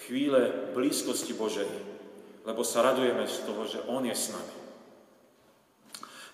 [0.03, 1.71] chvíle blízkosti Božej,
[2.43, 4.55] lebo sa radujeme z toho, že On je s nami.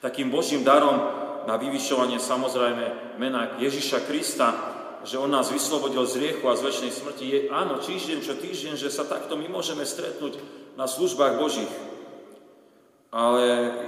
[0.02, 0.98] Takým Božím darom
[1.46, 4.73] na vyvyšovanie samozrejme mena Ježiša Krista,
[5.04, 8.80] že On nás vyslobodil z riechu a z väčšnej smrti, je áno, týždeň čo týždeň,
[8.80, 10.40] že sa takto my môžeme stretnúť
[10.80, 11.74] na službách Božích.
[13.14, 13.44] Ale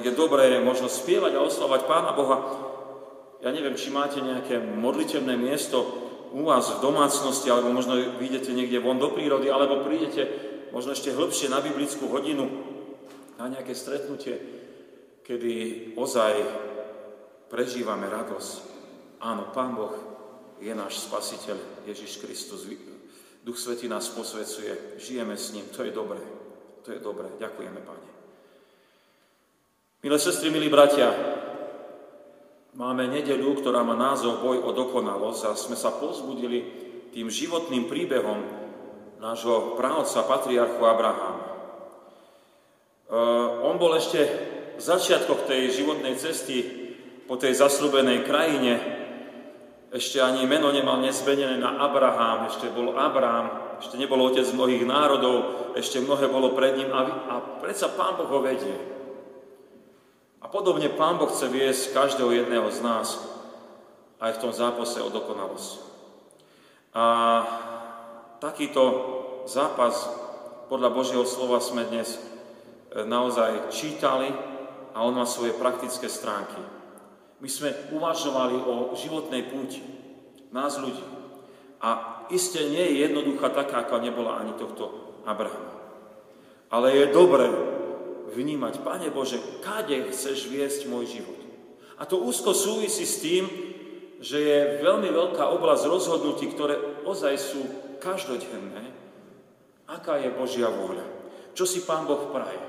[0.06, 2.38] je dobré možno spievať a oslavať Pána Boha.
[3.42, 5.82] Ja neviem, či máte nejaké modlitevné miesto
[6.36, 10.28] u vás v domácnosti, alebo možno vyjdete niekde von do prírody, alebo prídete
[10.76, 12.46] možno ešte hĺbšie na biblickú hodinu,
[13.40, 14.36] na nejaké stretnutie,
[15.24, 15.54] kedy
[15.96, 16.34] ozaj
[17.50, 18.54] prežívame radosť.
[19.26, 19.96] Áno, Pán Boh
[20.60, 22.68] je náš spasiteľ, Ježiš Kristus.
[23.46, 26.22] Duch Svetý nás posvecuje, žijeme s ním, to je dobré.
[26.86, 28.08] To je dobré, ďakujeme, Pane.
[30.06, 31.10] Milé sestry, milí bratia,
[32.78, 36.62] máme nedeľu, ktorá má názov Boj o dokonalosť a sme sa pozbudili
[37.10, 38.66] tým životným príbehom
[39.18, 41.42] nášho právca, patriarchu Abrahama.
[41.42, 41.50] E,
[43.66, 44.22] on bol ešte
[44.76, 46.62] v začiatkoch tej životnej cesty
[47.26, 48.74] po tej zaslúbenej krajine,
[49.96, 55.72] ešte ani meno nemal nezmenené na Abraham, ešte bol Abraham, ešte nebol otec mnohých národov,
[55.80, 57.00] ešte mnohé bolo pred ním a,
[57.32, 58.76] a predsa Pán Boh ho vedie.
[60.44, 63.24] A podobne Pán Boh chce viesť každého jedného z nás
[64.20, 65.72] aj v tom zápase o dokonalosť.
[66.92, 67.06] A
[68.44, 68.84] takýto
[69.48, 70.12] zápas
[70.68, 72.20] podľa Božieho slova sme dnes e,
[73.08, 74.28] naozaj čítali
[74.92, 76.75] a on má svoje praktické stránky.
[77.44, 79.84] My sme uvažovali o životnej púti
[80.56, 81.04] nás ľudí.
[81.84, 85.76] A iste nie je jednoduchá taká, ako nebola ani tohto Abrahama.
[86.72, 87.52] Ale je dobré
[88.32, 91.40] vnímať, Pane Bože, kade chceš viesť môj život.
[92.00, 93.44] A to úzko súvisí s tým,
[94.24, 97.62] že je veľmi veľká oblasť rozhodnutí, ktoré ozaj sú
[98.00, 98.96] každodenné.
[99.86, 101.06] Aká je Božia vôľa?
[101.54, 102.60] Čo si Pán Boh praje?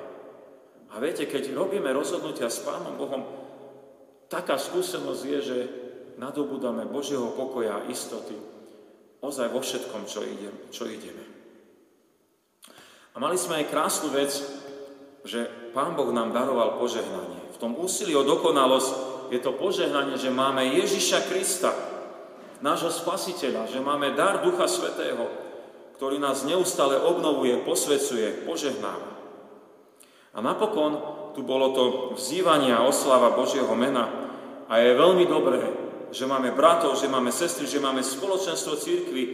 [0.92, 3.45] A viete, keď robíme rozhodnutia s Pánom Bohom,
[4.26, 5.58] taká skúsenosť je, že
[6.16, 8.36] nadobudáme Božieho pokoja a istoty
[9.20, 11.24] ozaj vo všetkom, čo, idem, čo ideme.
[13.12, 14.32] A mali sme aj krásnu vec,
[15.26, 17.52] že Pán Boh nám daroval požehnanie.
[17.56, 18.92] V tom úsilí o dokonalosť
[19.32, 21.72] je to požehnanie, že máme Ježiša Krista,
[22.60, 25.28] nášho spasiteľa, že máme dar Ducha Svetého,
[25.96, 29.16] ktorý nás neustále obnovuje, posvecuje, požehnáva.
[30.36, 31.84] A napokon tu bolo to
[32.16, 34.08] vzývanie a oslava Božieho mena
[34.72, 35.60] a je veľmi dobré,
[36.08, 39.24] že máme bratov, že máme sestry, že máme spoločenstvo církvy,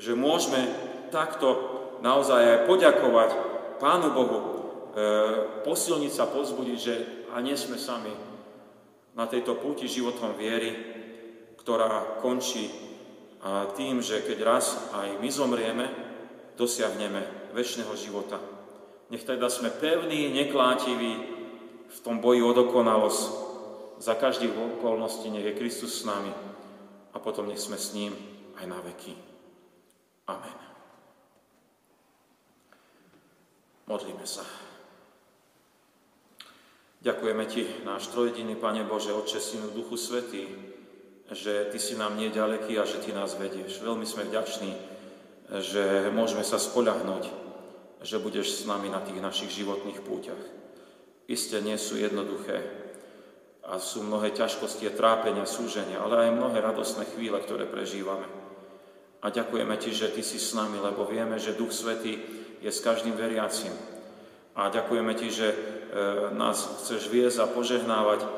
[0.00, 0.64] že môžeme
[1.12, 1.54] takto
[2.00, 3.30] naozaj aj poďakovať
[3.76, 4.48] Pánu Bohu, e,
[5.60, 6.94] posilniť sa, pozbudiť, že
[7.36, 8.08] a nie sme sami,
[9.12, 10.72] na tejto púti životom viery,
[11.60, 12.68] ktorá končí
[13.76, 15.86] tým, že keď raz aj my zomrieme,
[16.56, 18.55] dosiahneme väčšného života.
[19.06, 21.12] Nech teda sme pevní, neklátiví
[21.86, 23.46] v tom boji o dokonalosť.
[24.02, 26.34] Za každých okolností nech je Kristus s nami
[27.14, 28.12] a potom nech sme s ním
[28.60, 29.14] aj na veky.
[30.28, 30.58] Amen.
[33.86, 34.42] Modlíme sa.
[37.06, 40.50] Ďakujeme Ti, náš trojediný Pane Bože, Otče, Synu, Duchu Svetý,
[41.30, 43.78] že Ty si nám nie ďaleký a že Ty nás vedieš.
[43.78, 44.74] Veľmi sme vďační,
[45.62, 47.45] že môžeme sa spoľahnúť,
[48.02, 50.42] že budeš s nami na tých našich životných púťach.
[51.26, 52.62] Isté nie sú jednoduché
[53.66, 58.28] a sú mnohé ťažkosti a trápenia, súženia, ale aj mnohé radostné chvíle, ktoré prežívame.
[59.24, 62.22] A ďakujeme Ti, že Ty si s nami, lebo vieme, že Duch Svetý
[62.62, 63.74] je s každým veriacim.
[64.54, 65.48] A ďakujeme Ti, že
[65.86, 68.28] E, nás chceš viesť a požehnávať e,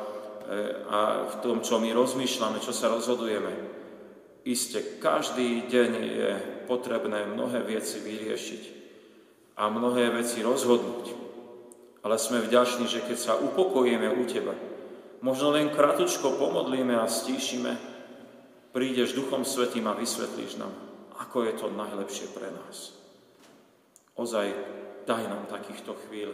[0.87, 3.51] a v tom, čo my rozmýšľame, čo sa rozhodujeme.
[4.47, 6.31] Isté, každý deň je
[6.71, 8.63] potrebné mnohé veci vyriešiť
[9.59, 11.13] a mnohé veci rozhodnúť.
[12.07, 14.55] Ale sme vďační, že keď sa upokojíme u Teba,
[15.21, 17.75] možno len kratučko pomodlíme a stíšime,
[18.71, 20.71] prídeš Duchom Svetým a vysvetlíš nám,
[21.19, 22.95] ako je to najlepšie pre nás.
[24.15, 24.47] Ozaj,
[25.05, 26.31] daj nám takýchto chvíľ,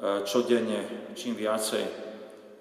[0.00, 1.84] E, čodenne, čím viacej,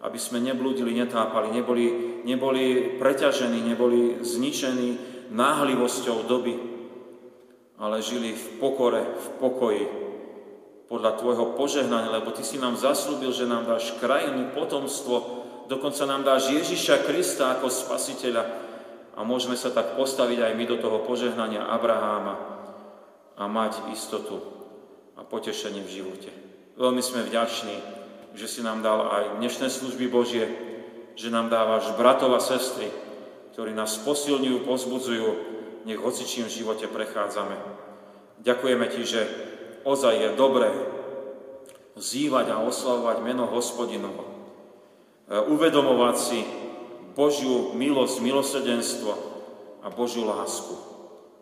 [0.03, 4.99] aby sme neblúdili, netápali, neboli, neboli preťažení, neboli zničení
[5.31, 6.78] náhlivosťou doby,
[7.79, 9.85] ale žili v pokore, v pokoji,
[10.91, 16.27] podľa Tvojho požehnania, lebo Ty si nám zaslúbil, že nám dáš krajinu, potomstvo, dokonca nám
[16.27, 18.43] dáš Ježiša Krista ako spasiteľa
[19.15, 22.35] a môžeme sa tak postaviť aj my do toho požehnania Abraháma
[23.39, 24.43] a mať istotu
[25.15, 26.31] a potešenie v živote.
[26.75, 27.75] Veľmi sme vďační,
[28.35, 30.47] že si nám dal aj dnešné služby Božie,
[31.19, 32.87] že nám dávaš bratov a sestry,
[33.51, 35.29] ktorí nás posilňujú, pozbudzujú,
[35.83, 37.55] nech hocičím v živote prechádzame.
[38.43, 39.21] Ďakujeme Ti, že
[39.83, 40.71] ozaj je dobré
[41.99, 44.31] vzývať a oslavovať meno hospodinovo, e,
[45.51, 46.39] uvedomovať si
[47.15, 49.11] Božiu milosť, milosrdenstvo
[49.83, 50.75] a Božiu lásku.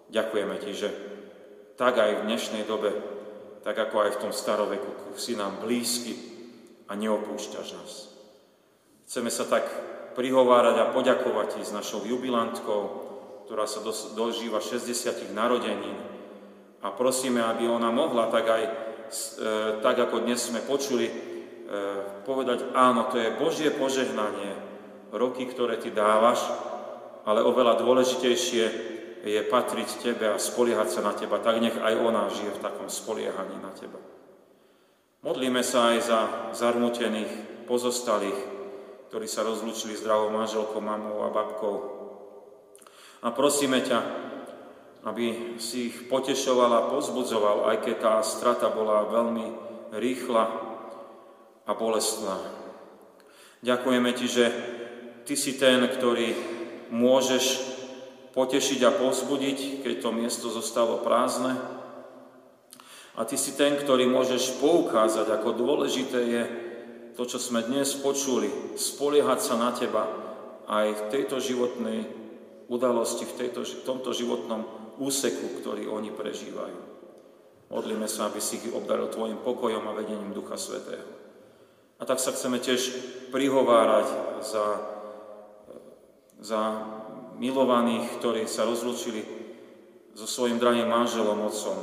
[0.10, 0.90] Ďakujeme Ti, že
[1.78, 3.18] tak aj v dnešnej dobe
[3.68, 6.16] tak ako aj v tom staroveku, si nám blízky
[6.88, 7.94] a neopúšťaš nás.
[9.04, 9.68] Chceme sa tak
[10.16, 13.07] prihovárať a poďakovať ti s našou jubilantkou,
[13.48, 13.80] ktorá sa
[14.12, 15.96] dožíva 60 narodenín.
[16.84, 18.72] A prosíme, aby ona mohla tak aj, e,
[19.80, 21.14] tak ako dnes sme počuli, e,
[22.28, 24.52] povedať, áno, to je Božie požehnanie,
[25.16, 26.44] roky, ktoré ty dávaš,
[27.24, 28.66] ale oveľa dôležitejšie
[29.24, 32.92] je patriť Tebe a spoliehať sa na Teba, tak nech aj ona žije v takom
[32.92, 34.00] spoliehaní na Teba.
[35.24, 36.20] Modlíme sa aj za
[36.52, 38.40] zarmutených, pozostalých,
[39.12, 41.97] ktorí sa rozlúčili s drahou manželkou, mamou a babkou.
[43.26, 44.00] A prosíme ťa,
[45.08, 49.48] aby si ich potešoval a pozbudzoval, aj keď tá strata bola veľmi
[49.96, 50.44] rýchla
[51.64, 52.38] a bolestná.
[53.64, 54.46] Ďakujeme Ti, že
[55.24, 56.36] Ty si ten, ktorý
[56.92, 57.76] môžeš
[58.38, 61.58] potešiť a pozbudiť, keď to miesto zostalo prázdne.
[63.18, 66.44] A ty si ten, ktorý môžeš poukázať, ako dôležité je
[67.18, 70.06] to, čo sme dnes počuli, spoliehať sa na teba
[70.70, 72.06] aj v tejto životnej
[72.68, 74.64] udalosti v, tejto, v tomto životnom
[75.00, 76.80] úseku, ktorý oni prežívajú.
[77.68, 81.04] Modlíme sa, aby si ich obdaril Tvojim pokojom a vedením Ducha Svetého.
[81.98, 82.94] A tak sa chceme tiež
[83.34, 84.08] prihovárať
[84.46, 84.66] za,
[86.40, 86.62] za
[87.42, 89.26] milovaných, ktorí sa rozlúčili
[90.14, 91.78] so svojim drahým manželom, otcom,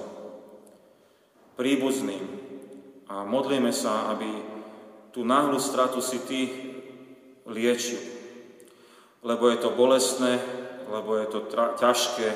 [1.58, 2.24] príbuzným.
[3.10, 4.26] A modlíme sa, aby
[5.12, 6.40] tú náhlu stratu si Ty
[7.46, 8.00] liečil.
[9.20, 10.40] Lebo je to bolestné,
[10.88, 11.40] lebo je to
[11.80, 12.28] ťažké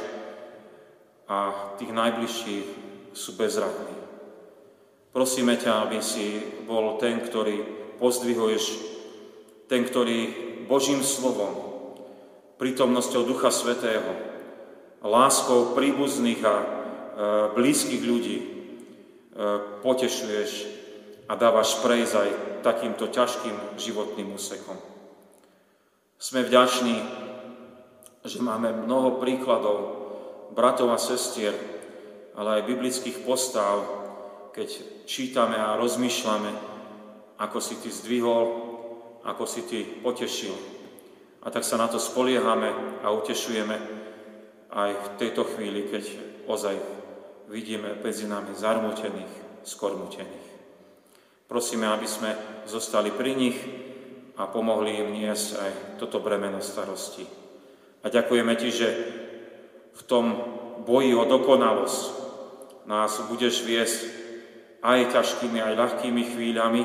[1.29, 1.37] a
[1.77, 2.67] tých najbližších
[3.13, 3.97] sú bezradní.
[5.13, 7.65] Prosíme ťa, aby si bol ten, ktorý
[7.99, 8.65] pozdvihuješ,
[9.69, 10.19] ten, ktorý
[10.69, 11.69] Božím slovom,
[12.57, 14.09] prítomnosťou Ducha Svetého,
[15.03, 16.67] láskou príbuzných a e,
[17.55, 18.47] blízkych ľudí e,
[19.81, 20.51] potešuješ
[21.29, 22.29] a dávaš prejsť aj
[22.67, 24.75] takýmto ťažkým životným úsekom.
[26.19, 26.99] Sme vďační
[28.29, 29.79] že máme mnoho príkladov
[30.53, 31.57] bratov a sestier,
[32.37, 33.83] ale aj biblických postav,
[34.53, 34.69] keď
[35.09, 36.53] čítame a rozmýšľame,
[37.41, 38.45] ako si ty zdvihol,
[39.25, 40.55] ako si ty potešil.
[41.43, 43.77] A tak sa na to spoliehame a utešujeme
[44.69, 46.05] aj v tejto chvíli, keď
[46.51, 46.77] ozaj
[47.49, 50.49] vidíme medzi nami zarmutených, skormutených.
[51.49, 52.31] Prosíme, aby sme
[52.69, 53.57] zostali pri nich
[54.37, 57.38] a pomohli im niesť aj toto bremeno starosti.
[58.03, 58.89] A ďakujeme Ti, že
[59.95, 60.25] v tom
[60.87, 62.03] boji o dokonalosť
[62.87, 64.01] nás budeš viesť
[64.81, 66.83] aj ťažkými, aj ľahkými chvíľami,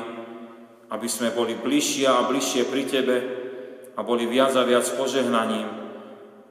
[0.90, 3.16] aby sme boli bližšie a bližšie pri Tebe
[3.94, 5.70] a boli viac a viac požehnaním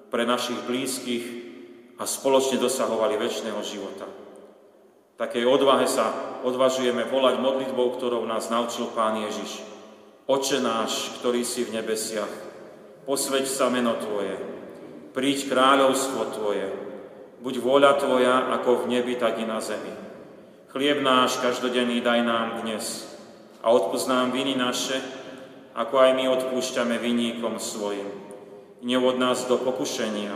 [0.07, 1.26] pre našich blízkych
[1.99, 4.07] a spoločne dosahovali väčšného života.
[5.14, 9.61] Takej odvahe sa odvažujeme volať modlitbou, ktorou nás naučil Pán Ježiš.
[10.26, 12.32] Oče náš, ktorý si v nebesiach,
[13.05, 14.53] posveď sa meno Tvoje,
[15.14, 16.68] príď kráľovstvo Tvoje,
[17.39, 19.93] buď vôľa Tvoja ako v nebi, tak i na zemi.
[20.74, 23.05] Chlieb náš každodenný daj nám dnes
[23.61, 24.97] a odpúsť nám viny naše,
[25.78, 28.09] ako aj my odpúšťame viníkom svojim.
[28.82, 30.34] Neuvod nás do pokušenia,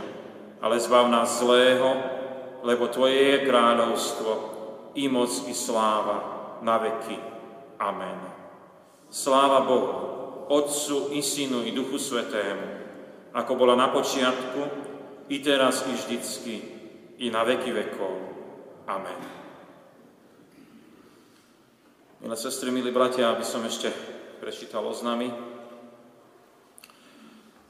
[0.62, 1.98] ale zbav nás zlého,
[2.62, 4.30] lebo Tvoje je kráľovstvo,
[4.94, 7.18] i moc, i sláva, na veky.
[7.78, 8.18] Amen.
[9.10, 9.90] Sláva Bohu,
[10.50, 12.77] Otcu i Synu i Duchu Svetému,
[13.32, 14.60] ako bola na počiatku,
[15.28, 16.54] i teraz, i vždycky,
[17.20, 18.14] i na veky vekov.
[18.88, 19.20] Amen.
[22.18, 23.92] Milé sestry, milí bratia, aby som ešte
[24.40, 25.30] prečítal oznamy.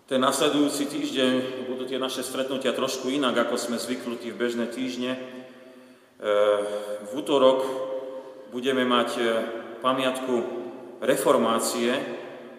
[0.09, 5.13] Ten nasledujúci týždeň budú tie naše stretnutia trošku inak, ako sme zvyknutí v bežné týždne.
[5.13, 5.21] E,
[7.05, 7.61] v útorok
[8.49, 9.25] budeme mať e,
[9.85, 10.35] pamiatku
[11.05, 11.93] reformácie,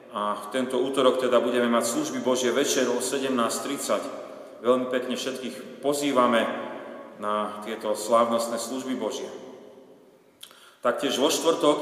[0.09, 4.65] a tento útorok teda budeme mať služby Božie večer o 17.30.
[4.65, 6.43] Veľmi pekne všetkých pozývame
[7.21, 9.29] na tieto slávnostné služby Božie.
[10.79, 11.77] Taktiež vo štvrtok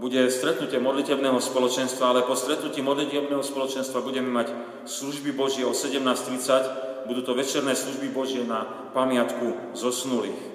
[0.00, 4.48] bude stretnutie modlitebného spoločenstva, ale po stretnutí modlitebného spoločenstva budeme mať
[4.88, 7.06] služby Božie o 17.30.
[7.08, 8.64] Budú to večerné služby Božie na
[8.96, 10.51] pamiatku zosnulých.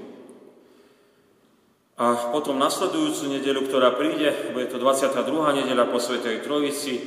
[1.97, 5.17] A potom nasledujúcu nedeľu, ktorá príde, bude to 22.
[5.33, 7.01] nedeľa po Svetej Trojici,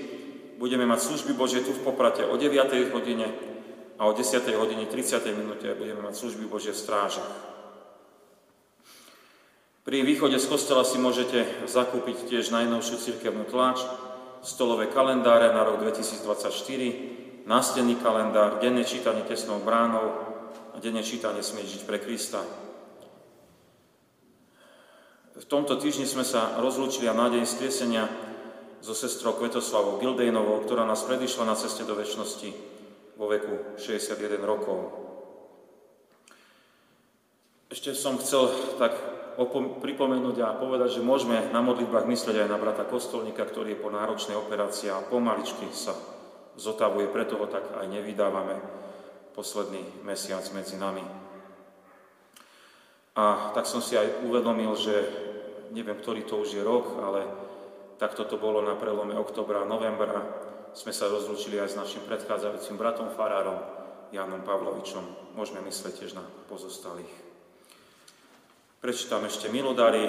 [0.58, 2.90] budeme mať služby Božie tu v Poprate o 9.
[2.90, 3.30] hodine
[4.02, 4.42] a o 10.
[4.58, 5.22] hodine 30.
[5.30, 7.30] minúte budeme mať služby Božie v strážach.
[9.86, 13.78] Pri východe z kostela si môžete zakúpiť tiež najnovšiu cirkevnú tlač,
[14.42, 20.18] stolové kalendáre na rok 2024, nástenný kalendár, denné čítanie tesnou bránou
[20.74, 22.42] a denné čítanie Smieť žiť pre Krista.
[25.40, 28.04] V tomto týždni sme sa rozlúčili a nádej stiesenia
[28.84, 32.52] so sestrou Kvetoslavou Gildejnovou, ktorá nás predišla na ceste do väčšnosti
[33.16, 34.92] vo veku 61 rokov.
[37.72, 38.92] Ešte som chcel tak
[39.80, 43.88] pripomenúť a povedať, že môžeme na modlitbách myslieť aj na brata Kostolníka, ktorý je po
[43.88, 45.96] náročnej operácii a pomaličky sa
[46.60, 48.60] zotavuje, preto ho tak aj nevydávame
[49.32, 51.00] posledný mesiac medzi nami.
[53.16, 55.29] A tak som si aj uvedomil, že
[55.70, 57.26] neviem, ktorý to už je rok, ale
[57.96, 60.22] takto to bolo na prelome oktobra a novembra.
[60.70, 63.58] Sme sa rozlúčili aj s našim predchádzajúcim bratom Farárom,
[64.14, 65.34] Jánom Pavlovičom.
[65.34, 67.10] Môžeme myslieť tiež na pozostalých.
[68.80, 70.08] Prečítam ešte milodary.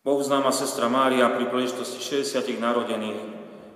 [0.00, 3.12] Bohu známa sestra Mária pri príležitosti 60 narodení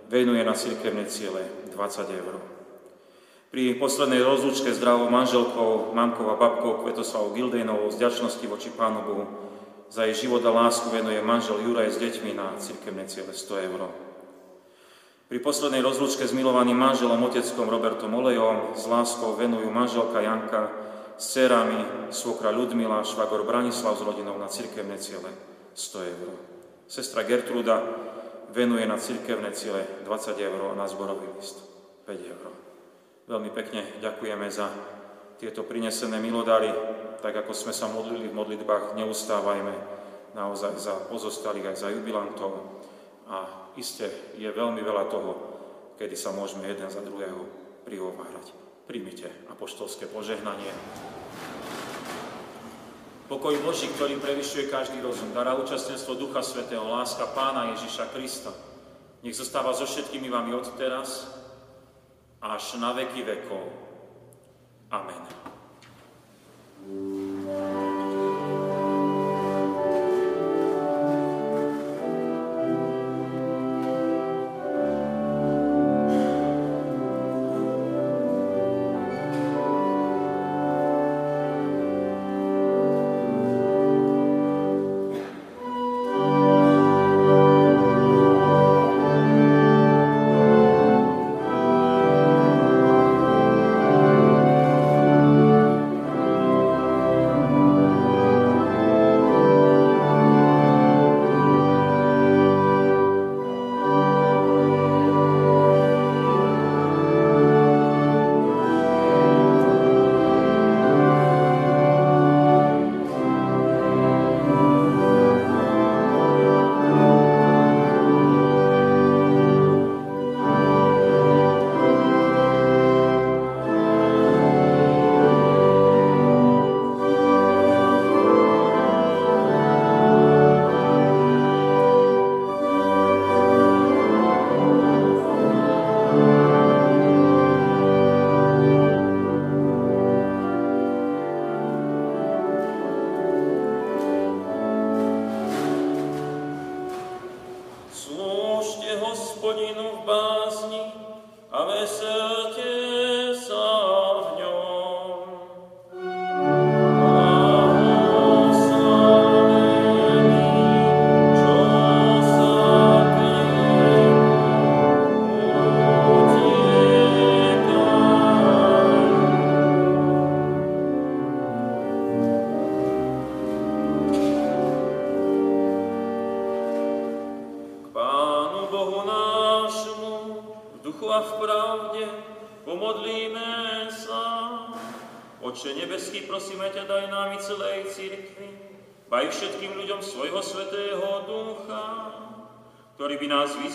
[0.08, 2.53] venuje na cirkevné ciele 20 eur.
[3.54, 9.06] Pri poslednej rozlúčke s drahou manželkou, mamkou a babkou Kvetoslavou Gildejnovou z ďačnosti voči Pánu
[9.06, 9.24] Bohu
[9.86, 13.94] za jej život a lásku venuje manžel Juraj s deťmi na cirkevné ciele 100 eur.
[15.30, 20.74] Pri poslednej rozlúčke s milovaným manželom oteckom Robertom Olejom s láskou venujú manželka Janka
[21.14, 25.30] s cerami svokra Ľudmila, švagor Branislav s rodinou na cirkevné ciele
[25.78, 26.34] 100 eur.
[26.90, 27.86] Sestra Gertruda
[28.50, 31.62] venuje na cirkevné ciele 20 eur a na zborový list
[32.10, 32.63] 5 eur.
[33.24, 34.68] Veľmi pekne ďakujeme za
[35.40, 36.68] tieto prinesené milodary,
[37.24, 39.72] tak ako sme sa modlili v modlitbách, neustávajme
[40.36, 42.84] naozaj za pozostalých aj za jubilantov
[43.24, 45.32] a iste je veľmi veľa toho,
[45.96, 47.48] kedy sa môžeme jeden za druhého
[47.88, 48.52] prihovárať.
[48.84, 50.68] Príjmite apoštolské požehnanie.
[53.24, 58.52] Pokoj Boží, ktorý prevyšuje každý rozum, dará účastenstvo Ducha Svetého, láska Pána Ježiša Krista,
[59.24, 61.24] nech zostáva so všetkými vami od teraz
[62.44, 63.72] až na veky vekov.
[64.92, 65.24] Amen.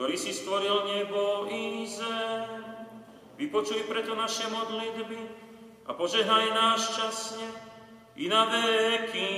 [0.00, 2.48] ktorý si stvoril nebo i zem.
[3.36, 5.20] Vypočuj preto naše modlitby
[5.84, 7.44] a požehnaj nás časne
[8.16, 9.28] i na veky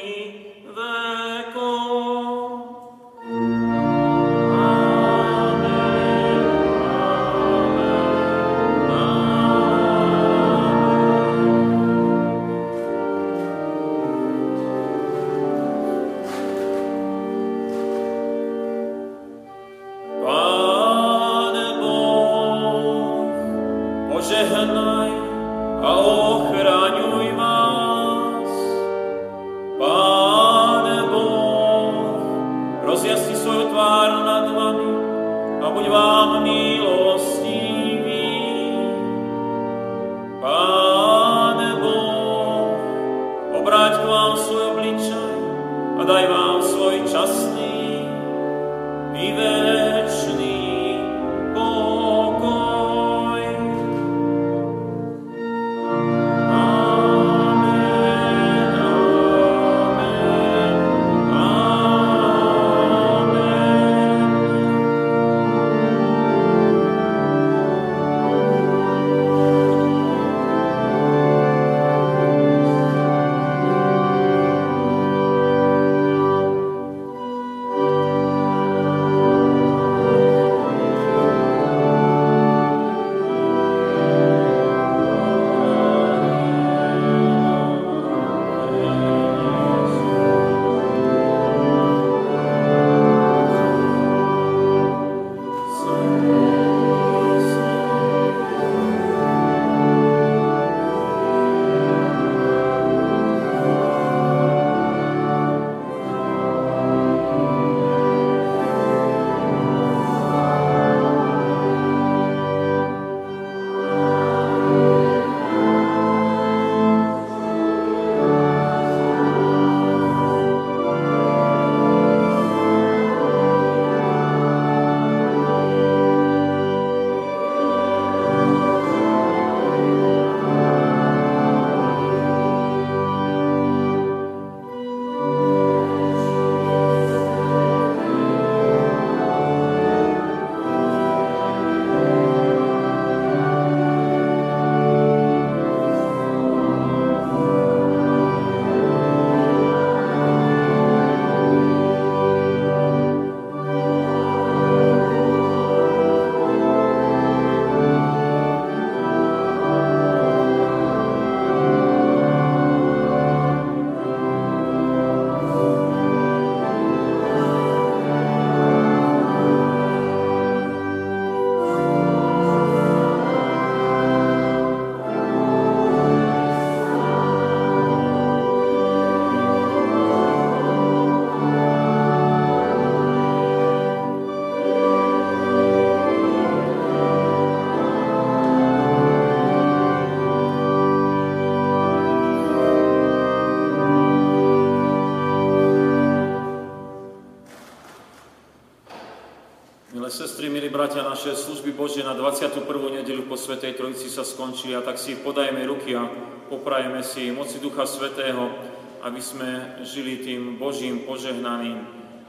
[201.83, 202.63] Božie na 21.
[203.03, 206.07] nedeľu po Svetej Trojici sa skončili a tak si podajme ruky a
[206.47, 208.55] poprajeme si moci Ducha Svetého,
[209.03, 211.83] aby sme žili tým Božím požehnaným,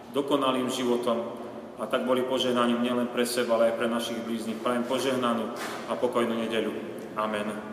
[0.09, 1.37] dokonalým životom
[1.77, 4.57] a tak boli požehnaním nielen pre seba, ale aj pre našich blíznych.
[4.57, 5.45] Prajem požehnanú
[5.85, 6.73] a pokojnú nedeľu.
[7.13, 7.72] Amen.